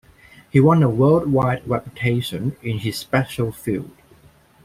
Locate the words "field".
3.51-3.91